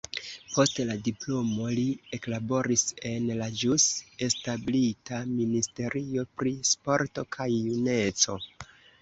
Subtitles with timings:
[0.51, 1.83] Post la diplomo li
[2.17, 3.85] eklaboris en la ĵus
[4.29, 8.41] establita ministerio pri sporto kaj juneco.